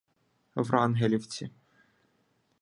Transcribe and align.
"Врангелівці" 0.55 1.49